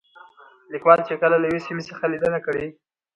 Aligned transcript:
ليکوال 0.73 0.99
چې 1.07 1.13
کله 1.21 1.35
له 1.39 1.45
يوې 1.49 1.61
سيمې 1.67 1.83
څخه 1.89 2.05
ليدنه 2.11 2.39
کړې 2.45 2.65